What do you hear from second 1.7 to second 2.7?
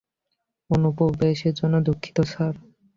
দুঃখিত, স্যার।